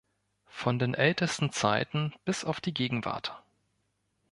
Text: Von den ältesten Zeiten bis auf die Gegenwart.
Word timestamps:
Von 0.49 0.79
den 0.79 0.95
ältesten 0.95 1.51
Zeiten 1.51 2.15
bis 2.25 2.43
auf 2.43 2.59
die 2.59 2.73
Gegenwart. 2.73 3.39